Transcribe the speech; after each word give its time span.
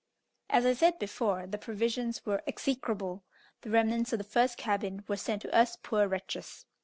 As 0.49 0.65
I 0.65 0.73
said 0.73 0.97
before, 0.97 1.45
the 1.45 1.59
provisions 1.59 2.25
were 2.25 2.41
execrable; 2.47 3.23
the 3.61 3.69
remnants 3.69 4.11
of 4.11 4.17
the 4.17 4.23
first 4.23 4.57
cabin 4.57 5.03
were 5.07 5.15
sent 5.15 5.43
to 5.43 5.55
us 5.55 5.75
poor 5.83 6.07
wretches. 6.07 6.65